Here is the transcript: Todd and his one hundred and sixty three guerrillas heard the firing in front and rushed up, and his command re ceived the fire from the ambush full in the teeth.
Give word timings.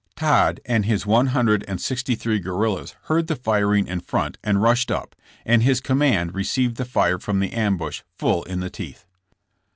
Todd 0.15 0.59
and 0.65 0.85
his 0.85 1.05
one 1.05 1.27
hundred 1.27 1.63
and 1.67 1.79
sixty 1.79 2.15
three 2.15 2.39
guerrillas 2.39 2.95
heard 3.03 3.27
the 3.27 3.35
firing 3.35 3.85
in 3.85 3.99
front 3.99 4.39
and 4.43 4.59
rushed 4.59 4.89
up, 4.89 5.15
and 5.45 5.61
his 5.61 5.79
command 5.79 6.33
re 6.33 6.43
ceived 6.43 6.77
the 6.77 6.85
fire 6.85 7.19
from 7.19 7.39
the 7.39 7.53
ambush 7.53 8.01
full 8.17 8.41
in 8.45 8.61
the 8.61 8.69
teeth. 8.71 9.05